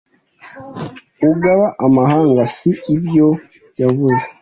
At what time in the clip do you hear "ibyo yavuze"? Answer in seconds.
2.95-4.25